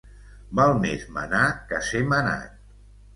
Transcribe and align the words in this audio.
Val 0.59 0.71
més 0.85 1.03
manar 1.17 1.41
que 1.73 1.81
ser 1.91 2.01
manat. 2.15 2.57